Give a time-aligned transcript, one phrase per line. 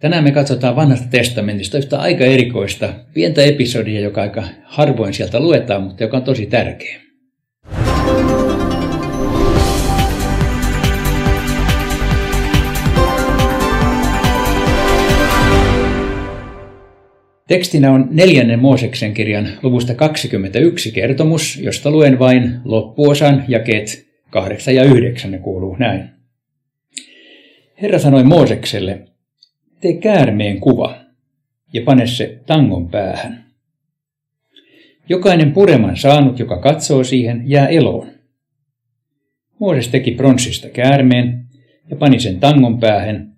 [0.00, 5.82] Tänään me katsotaan vanhasta testamentista yhtä aika erikoista, pientä episodia, joka aika harvoin sieltä luetaan,
[5.82, 7.00] mutta joka on tosi tärkeä.
[17.48, 24.84] Tekstinä on neljännen Mooseksen kirjan luvusta 21 kertomus, josta luen vain loppuosan jakeet 8 ja
[24.84, 26.10] 9 ne kuuluu näin.
[27.82, 29.09] Herra sanoi Moosekselle,
[29.80, 30.98] tee käärmeen kuva
[31.72, 33.44] ja pane se tangon päähän.
[35.08, 38.08] Jokainen pureman saanut, joka katsoo siihen, jää eloon.
[39.58, 41.44] Mooses teki pronssista käärmeen
[41.90, 43.36] ja pani sen tangon päähän.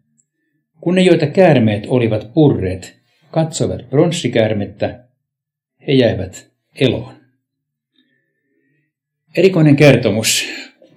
[0.81, 5.05] Kun ne, joita käärmeet olivat purreet, katsoivat pronssikäärmettä,
[5.87, 7.15] he jäivät eloon.
[9.37, 10.49] Erikoinen kertomus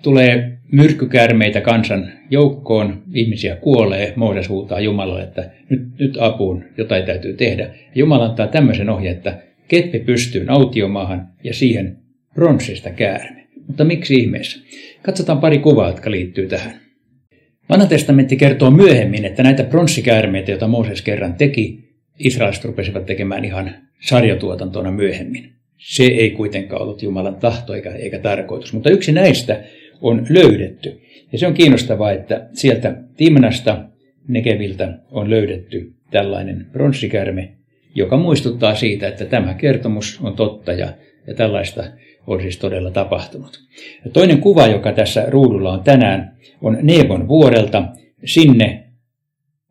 [0.02, 7.34] tulee myrkkykäärmeitä kansan joukkoon, ihmisiä kuolee, Mooses huutaa Jumalalle, että nyt, nyt apuun, jotain täytyy
[7.34, 7.70] tehdä.
[7.96, 11.98] Jumala antaa tämmöisen ohjeen, että keppi pystyy autiomaahan ja siihen
[12.34, 13.48] pronssista käärme.
[13.68, 14.60] Mutta miksi ihmeessä?
[15.02, 16.74] Katsotaan pari kuvaa, jotka liittyy tähän.
[17.70, 21.80] Vanha testamentti kertoo myöhemmin, että näitä pronssikäärmeitä, joita Mooses kerran teki,
[22.20, 25.52] israelista rupesivat tekemään ihan sarjatuotantona myöhemmin.
[25.78, 29.64] Se ei kuitenkaan ollut Jumalan tahto eikä, eikä tarkoitus, mutta yksi näistä
[30.02, 31.02] on löydetty.
[31.32, 33.86] Ja se on kiinnostavaa, että sieltä Timnasta
[34.28, 37.54] Nekeviltä on löydetty tällainen pronssikärme,
[37.96, 40.94] joka muistuttaa siitä, että tämä kertomus on totta ja,
[41.28, 41.84] ja tällaista
[42.28, 43.60] on siis todella tapahtunut.
[44.06, 47.84] Ja toinen kuva, joka tässä ruudulla on tänään, on Nebon vuorelta.
[48.26, 48.84] Sinne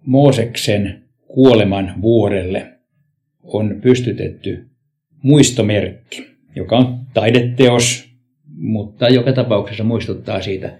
[0.06, 2.72] Mooseksen kuoleman vuorelle
[3.42, 4.66] on pystytetty
[5.22, 8.03] muistomerkki, joka on taideteos,
[8.56, 10.78] mutta joka tapauksessa muistuttaa siitä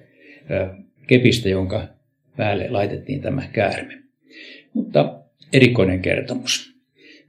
[1.07, 1.89] kepistä, jonka
[2.37, 3.99] päälle laitettiin tämä käärme.
[4.75, 5.21] Mutta
[5.53, 6.75] erikoinen kertomus.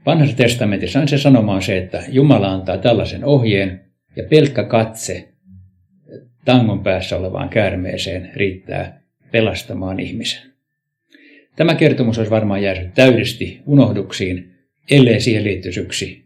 [0.06, 3.82] Vanhassa testamentissa on se sanoma on se, että Jumala antaa tällaisen ohjeen
[4.16, 5.30] ja pelkkä katse
[6.46, 10.52] tangon päässä olevaan käärmeeseen riittää pelastamaan ihmisen.
[11.56, 14.56] Tämä kertomus olisi varmaan jäänyt täydesti unohduksiin,
[14.92, 16.26] ellei siihen liittyisi yksi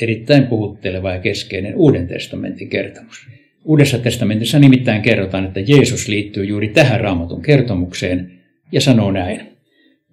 [0.00, 3.28] erittäin puhutteleva ja keskeinen Uuden testamentin kertomus.
[3.64, 8.32] Uudessa testamentissa nimittäin kerrotaan, että Jeesus liittyy juuri tähän raamatun kertomukseen
[8.72, 9.40] ja sanoo näin.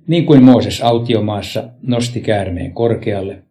[0.07, 3.43] Niin kuin Mooses autiomaassa nosti käärmeen korkealle,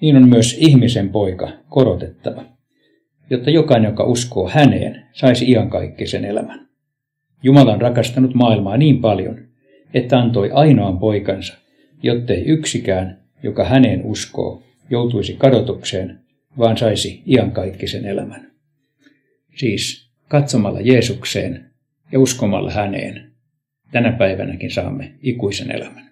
[0.00, 2.44] niin on myös ihmisen poika korotettava,
[3.30, 6.66] jotta jokainen, joka uskoo häneen, saisi iankaikkisen elämän.
[7.42, 9.38] Jumala on rakastanut maailmaa niin paljon,
[9.94, 11.54] että antoi ainoan poikansa,
[12.02, 16.18] jottei yksikään, joka häneen uskoo, joutuisi kadotukseen,
[16.58, 18.55] vaan saisi iankaikkisen elämän.
[19.56, 21.70] Siis katsomalla Jeesukseen
[22.12, 23.32] ja uskomalla häneen
[23.90, 26.10] tänä päivänäkin saamme ikuisen elämän.